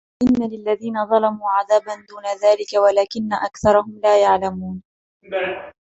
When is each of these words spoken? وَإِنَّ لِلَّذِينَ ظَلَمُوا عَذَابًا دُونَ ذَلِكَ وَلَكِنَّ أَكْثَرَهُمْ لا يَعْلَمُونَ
وَإِنَّ 0.23 0.49
لِلَّذِينَ 0.51 1.05
ظَلَمُوا 1.05 1.49
عَذَابًا 1.49 2.05
دُونَ 2.09 2.23
ذَلِكَ 2.43 2.73
وَلَكِنَّ 2.73 3.33
أَكْثَرَهُمْ 3.33 3.99
لا 4.03 4.21
يَعْلَمُونَ 4.21 4.83